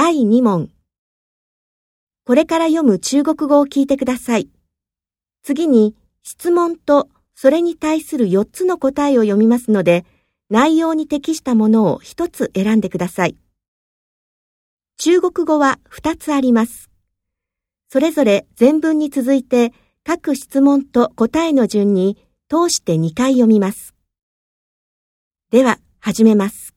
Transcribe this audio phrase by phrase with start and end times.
[0.00, 0.70] 第2問。
[2.24, 4.48] これから読む中国語を聞いてください。
[5.42, 10.06] 次に質問とそれに対する4つの答えを読みますので、
[10.50, 13.36] 内容に適したものを1つ選んでください。
[14.98, 16.90] 中国語は2つあります。
[17.88, 19.72] それぞれ全文に続いて
[20.04, 23.96] 各質問と答えの順に通して2回読みます。
[25.50, 26.67] では、始めます。